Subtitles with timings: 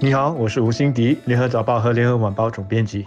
[0.00, 3.04] 你好，我是吴欣迪，联合早报和联合晚报总编辑。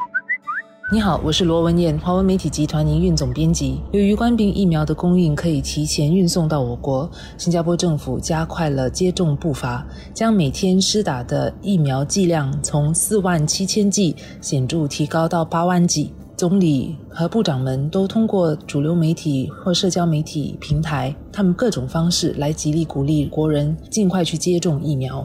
[0.89, 3.81] 你好，我是罗文燕，华文媒体集团营运总编辑。
[3.91, 16.13] 由于官兵疫苗的供应可以提前运送到我国，新加坡政府加快了接种步伐，将每天施打的疫苗剂量从四万七千剂显著提高到八万剂。
[16.37, 25.23] 总理和部长们都通过主流媒体或社交媒体平台，他们各种方式来极力鼓励国人尽快去接种疫苗。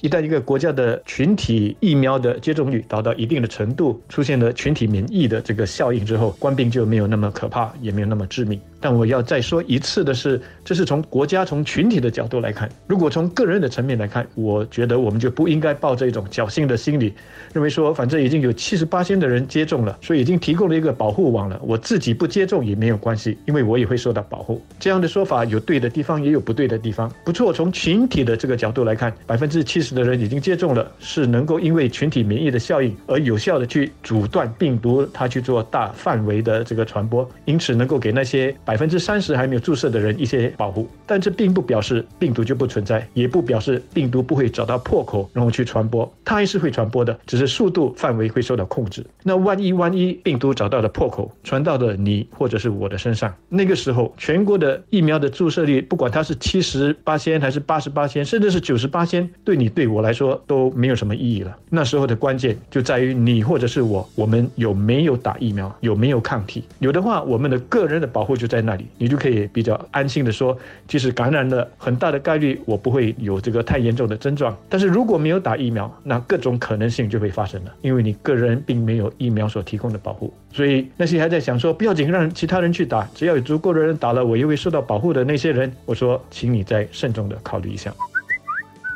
[0.00, 8.60] 一旦一个国家的群体疫苗的接种率达到一定的程度，出现了群体免疫的这个效应之后，官病就没有那么可怕，也没有那么致命。
[8.80, 12.68] 但我要再说一次的是，这是从国家、从群体的角度来看。
[12.86, 17.12] 如果从个人的层面来看，我觉得我们就不应该抱着一种侥幸的心理，
[17.52, 24.62] 认为说反正已经有七十八千的人接种了，所以已经提供了一个保护网了，我自己不接种也没有关系，因为我也会受到保护。
[24.78, 27.12] 这样的说法有对的地方，也有不对的地方。
[27.24, 38.54] 不错，从群体的这个角度来看，百分之七十的人已经接种了，是能够因为群体免疫的效应而有效的去阻断病毒它去做大范围的这个传播，因此能够给那些。
[38.68, 49.02] 百分之三十还没有注射的人一些保护，但这并不表示病毒就不存在，也不表示病毒不会找到破口然后去传播，它还是会传播的，只是速度范围会受到控制。
[49.22, 61.56] 那万一万一病毒找到了破口，传到了你或者是我的身上，那个时候全国的疫苗的注射率，不管它是七十八千还是八十八千，甚至是九十八千，对你对我来说都没有什么意义了。
[61.70, 68.57] 那时候的关键就在于你或者是我，我们有没有打疫苗，有没有抗体，有的话，我们的个人的保护就在。
[68.58, 74.56] 在那里，你就可以比较安心的说，即使感染了，很大的概率我不会有这个太严重的症状。
[74.68, 80.34] 但是如果没有打疫苗，那各种可能性就会发生了，因为你个人并没有疫苗所提供的保护。
[80.52, 87.94] 所以那些还在想说不要紧，让其他人去打，只要有足够的人打了，我又会受到保护的那些人，我说，请你再慎重的考虑一下。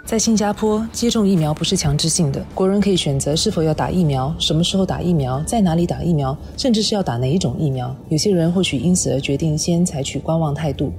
[0.05, 7.95] 在新加坡，接种疫苗不是强制性的，国人可以选择是否要打疫苗，什么时候打疫苗，在哪里打疫苗，甚至是要打哪一种疫苗。
[8.09, 10.93] 有些人或许因此而决定先采取观望态度。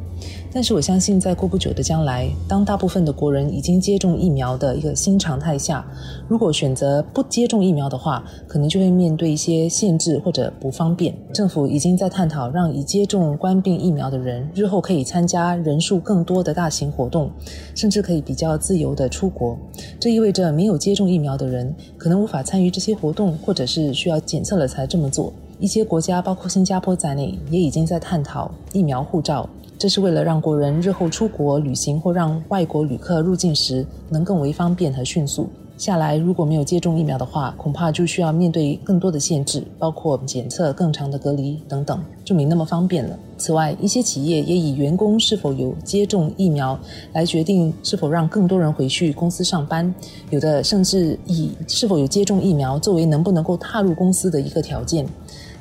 [0.52, 5.84] 但是我相信，在过不久的将来，当大部分的国人已经接种疫苗的一个新常态下，
[6.28, 11.12] 如果选择不接种疫苗的话，可能就会面对一些限制或者不方便。
[11.34, 17.32] 政府已经在探讨让已接种冠病疫苗的人日后可以参加人数更多的大型活动，
[17.74, 19.58] 甚至可以比较自由的出国。
[20.00, 25.34] 这意味着没有接种疫苗的人可能无法参与这些活动，或者是需要检测了才这么做。
[25.60, 29.50] 一些国家，包括新加坡在内，也已经在探讨疫苗护照。
[29.78, 35.50] 这是为了让国人日后出国旅行或让外国旅客入境时能更为方便和迅速。
[35.76, 43.18] 下来如果没有接种疫苗的话，恐怕就需要面对更多的限制，包括检测、更长的隔离等等，就没那么方便了。
[43.38, 46.80] 此外，一些企业也以员工是否有接种疫苗
[47.12, 49.94] 来决定是否让更多人回去公司上班，
[50.30, 55.06] 有的甚至以是否有接种疫苗作为能不能够踏入公司的一个条件。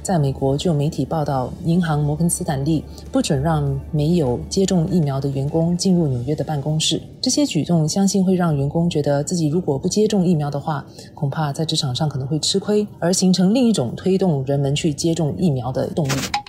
[0.03, 7.01] 在美国，就有媒体报道，银行摩根斯坦利不准让没有接种疫苗的员工进入纽约的办公室。
[7.21, 16.42] 这些举动相信会让员工觉得自己如果不接种疫苗的话，恐怕在职场上可能会吃亏，而形成另一种推动人们去接种疫苗的动力。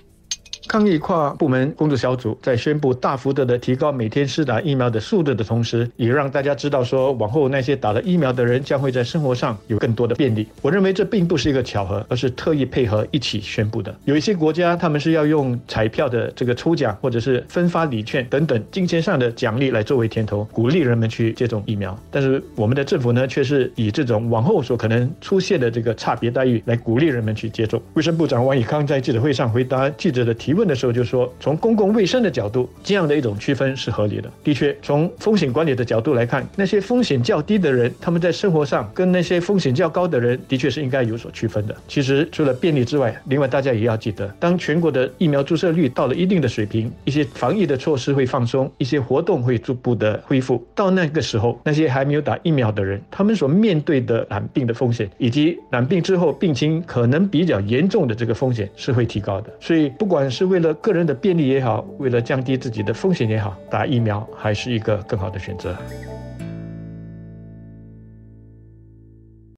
[0.73, 10.47] 抗疫跨部门工作小组在宣布大幅度的提高每天施打疫苗的速度的同时，也让大家知道说，往后那些打了疫苗的人将会在生活上有更多的便利。
[10.63, 13.95] 我认为这并不是一个巧合，而是特意配合一起宣布的。
[14.05, 21.95] 有一些国家他们是要用彩票的这个抽奖，或者是分发礼券等等金钱上的奖励来作为甜头，鼓励人们去接种疫苗。
[22.09, 27.79] 但是我们的政府呢，却是以这种往后所可能出现的这个差别待遇来鼓励人们去接种。
[27.93, 30.62] 卫生部长王以康在记者会上回答记者的提问。
[30.67, 34.29] 的时候就说，从公共卫生的角度，这样的一种区分是合理的。
[34.43, 41.75] 的确，从风险管理的角度来看，那些风险较低的人，他们在生活上跟那些风险较高的人，的确是应该有所区分的。
[41.87, 50.63] 其实，除了便利之外，另外大家也要记得，当全国的疫苗注射率到了一定的水平，一些防疫的措施会放松，一些活动会逐步的恢复。
[50.75, 59.51] 到那个时候，那些还没有打疫苗的人，他们所面对的染病的风险，以及染病之后病情可能比较严重的这个风险是会提高的。
[59.59, 65.75] 所以，不管是为了个人的便利也好，为了降低自己的风险也好，打疫苗还是一个更好的选择。